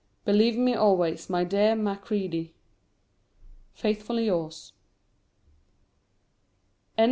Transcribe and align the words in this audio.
Believe 0.25 0.57
me 0.57 0.73
always, 0.73 1.29
my 1.29 1.43
dear 1.43 1.75
Macready, 1.75 2.55
Faithfully 3.71 4.25
yours. 4.25 4.73
1839. 6.95 6.99